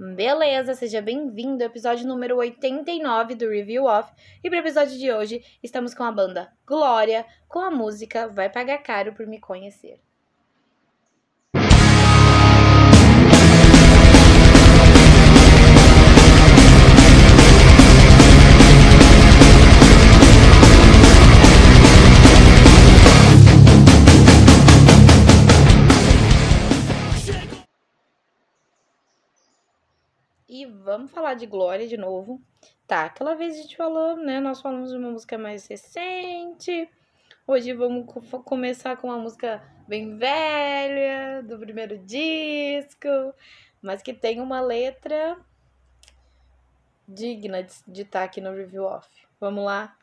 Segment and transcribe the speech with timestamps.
[0.00, 4.12] Beleza, seja bem-vindo ao episódio número 89 do Review Off.
[4.44, 8.48] E para o episódio de hoje, estamos com a banda Glória, com a música Vai
[8.48, 10.00] Pagar Caro por Me Conhecer.
[30.68, 32.40] Vamos falar de Glória de novo.
[32.86, 34.40] Tá, aquela vez a gente falou, né?
[34.40, 36.88] Nós falamos de uma música mais recente.
[37.46, 43.08] Hoje vamos co começar com uma música bem velha, do primeiro disco,
[43.80, 45.36] mas que tem uma letra
[47.06, 49.08] digna de estar tá aqui no review off.
[49.40, 49.97] Vamos lá?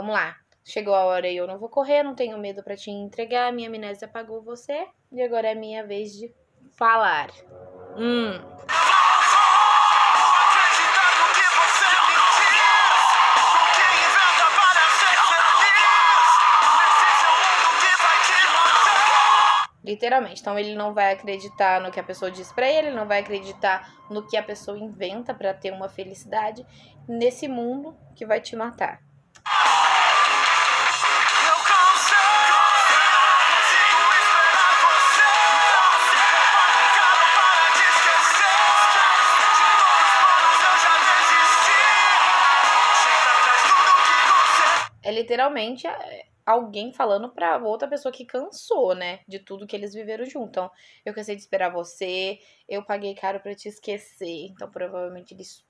[0.00, 0.34] Vamos lá.
[0.64, 3.52] Chegou a hora e eu não vou correr, não tenho medo para te entregar.
[3.52, 6.34] Minha amnésia apagou você e agora é minha vez de
[6.72, 7.28] falar.
[7.98, 8.40] Hum.
[19.84, 20.40] Literalmente.
[20.40, 23.86] Então ele não vai acreditar no que a pessoa diz para ele, não vai acreditar
[24.08, 26.64] no que a pessoa inventa para ter uma felicidade
[27.06, 29.09] nesse mundo que vai te matar.
[45.30, 49.20] Literalmente é, alguém falando pra outra pessoa que cansou, né?
[49.28, 50.48] De tudo que eles viveram junto.
[50.48, 50.70] Então,
[51.04, 54.48] eu cansei de esperar você, eu paguei caro para te esquecer.
[54.50, 55.64] Então, provavelmente eles,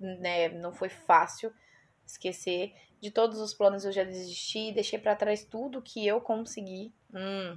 [0.00, 1.52] né, não foi fácil
[2.06, 2.72] esquecer.
[3.00, 6.94] De todos os planos eu já desisti, deixei para trás tudo que eu consegui.
[7.12, 7.54] Hum.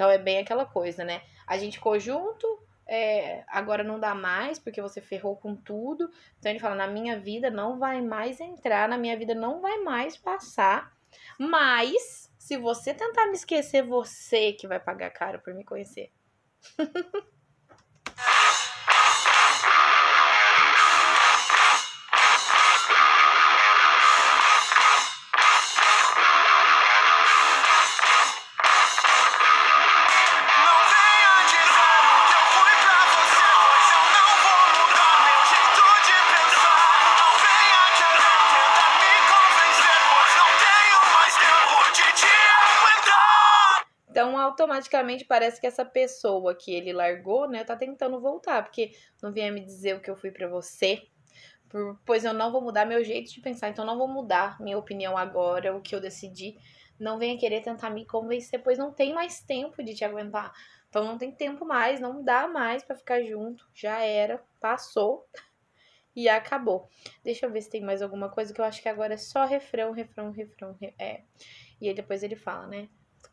[0.00, 1.20] Então é bem aquela coisa, né?
[1.46, 2.46] A gente ficou junto,
[2.86, 6.10] é, agora não dá mais porque você ferrou com tudo.
[6.38, 9.76] Então ele fala: na minha vida não vai mais entrar, na minha vida não vai
[9.80, 10.90] mais passar.
[11.38, 16.10] Mas se você tentar me esquecer, você que vai pagar caro por me conhecer.
[44.20, 48.92] Então, automaticamente parece que essa pessoa que ele largou, né, tá tentando voltar, porque
[49.22, 51.08] não venha me dizer o que eu fui para você,
[52.04, 55.16] pois eu não vou mudar meu jeito de pensar, então não vou mudar minha opinião
[55.16, 56.58] agora, o que eu decidi.
[56.98, 60.52] Não venha querer tentar me convencer, pois não tem mais tempo de te aguentar.
[60.90, 63.66] Então não tem tempo mais, não dá mais para ficar junto.
[63.72, 65.26] Já era, passou
[66.14, 66.90] e acabou.
[67.24, 69.46] Deixa eu ver se tem mais alguma coisa que eu acho que agora é só
[69.46, 70.76] refrão, refrão, refrão.
[70.98, 71.22] É.
[71.80, 72.90] E aí depois ele fala, né?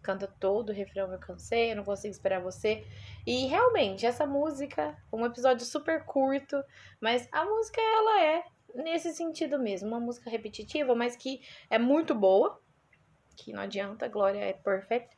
[0.08, 2.88] Canta todo o refrão Eu Cansei, Eu Não Consigo Esperar Você.
[3.26, 6.64] E realmente, essa música, um episódio super curto,
[7.02, 12.16] mas a música ela é nesse sentido mesmo, uma música repetitiva, mas que é muito
[12.16, 12.62] boa,
[13.36, 15.14] que não adianta, Glória é perfect.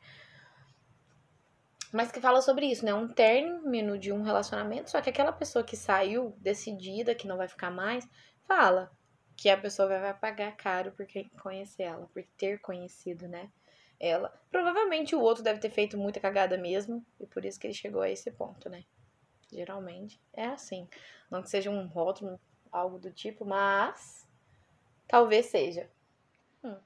[1.92, 2.92] Mas que fala sobre isso, né?
[2.92, 7.46] Um término de um relacionamento, só que aquela pessoa que saiu decidida, que não vai
[7.46, 8.08] ficar mais,
[8.44, 8.90] fala
[9.36, 11.06] que a pessoa vai pagar caro por
[11.40, 13.50] conhecer ela, por ter conhecido, né?
[14.00, 14.32] Ela.
[14.50, 18.00] Provavelmente o outro deve ter feito muita cagada mesmo, e por isso que ele chegou
[18.00, 18.84] a esse ponto, né?
[19.52, 20.88] Geralmente é assim.
[21.30, 22.40] Não que seja um rótulo,
[22.72, 24.26] algo do tipo, mas
[25.06, 25.90] talvez seja.
[26.58, 26.80] Então,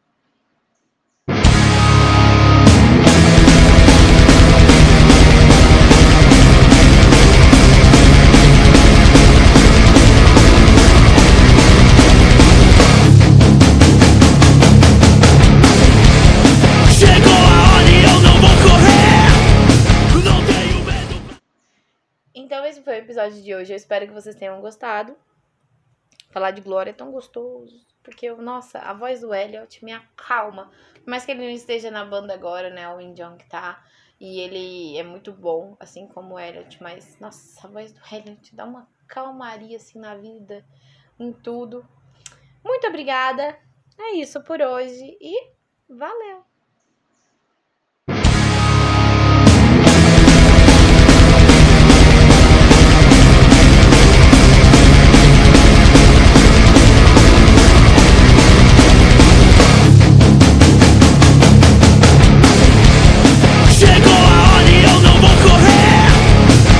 [23.15, 23.73] episódio de hoje.
[23.73, 25.17] Eu espero que vocês tenham gostado.
[26.31, 27.87] Falar de Glória é tão gostoso.
[28.03, 30.71] porque, nossa, a voz do Elliot me acalma.
[30.95, 32.89] Por mais que ele não esteja na banda agora, né?
[32.93, 33.83] O Win Jong tá.
[34.21, 38.55] E ele é muito bom, assim como o Elliot, mas, nossa, a voz do Elliot
[38.55, 40.65] dá uma calmaria, assim, na vida,
[41.19, 41.87] em tudo.
[42.65, 43.59] Muito obrigada.
[43.99, 45.51] É isso por hoje e
[45.89, 46.54] valeu!